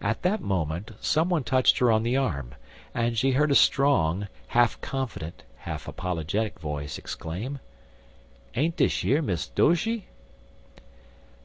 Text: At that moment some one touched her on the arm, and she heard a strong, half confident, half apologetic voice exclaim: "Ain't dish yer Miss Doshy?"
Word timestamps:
At 0.00 0.22
that 0.22 0.40
moment 0.40 0.92
some 1.00 1.28
one 1.28 1.42
touched 1.42 1.78
her 1.78 1.90
on 1.90 2.04
the 2.04 2.16
arm, 2.16 2.54
and 2.94 3.18
she 3.18 3.32
heard 3.32 3.50
a 3.50 3.56
strong, 3.56 4.28
half 4.46 4.80
confident, 4.80 5.42
half 5.66 5.88
apologetic 5.88 6.60
voice 6.60 6.98
exclaim: 6.98 7.58
"Ain't 8.54 8.76
dish 8.76 9.02
yer 9.02 9.22
Miss 9.22 9.48
Doshy?" 9.48 10.04